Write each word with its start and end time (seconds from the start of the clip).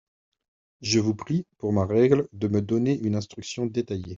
Je 0.81 0.99
vous 0.99 1.13
prie, 1.13 1.45
pour 1.59 1.73
ma 1.73 1.85
règle, 1.85 2.27
de 2.33 2.47
me 2.47 2.59
donner 2.63 2.97
une 3.01 3.15
instruction 3.15 3.67
détaillée. 3.67 4.09